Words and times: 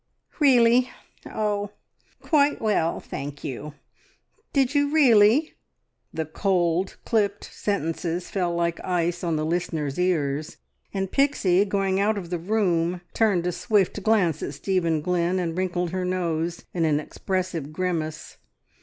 "Really? 0.39 0.89
Oh! 1.27 1.69
Quite 2.23 2.59
well, 2.59 2.99
thank 2.99 3.43
you. 3.43 3.75
Did 4.51 4.73
you 4.73 4.89
really?"... 4.91 5.53
The 6.11 6.25
cold, 6.25 6.97
clipped 7.05 7.43
sentences 7.43 8.31
fell 8.31 8.51
like 8.55 8.83
ice 8.83 9.23
on 9.23 9.35
the 9.35 9.45
listeners' 9.45 9.99
ears, 9.99 10.57
and 10.91 11.11
Pixie, 11.11 11.65
going 11.65 11.99
out 11.99 12.17
of 12.17 12.31
the 12.31 12.39
room, 12.39 13.01
turned 13.13 13.45
a 13.45 13.51
swift 13.51 14.01
glance 14.01 14.41
at 14.41 14.55
Stephen 14.55 15.01
Glynn, 15.01 15.37
and 15.37 15.55
wrinkled 15.55 15.91
her 15.91 16.03
nose 16.03 16.63
in 16.73 16.83
an 16.83 16.99
expressive 16.99 17.71
grimace. 17.71 18.37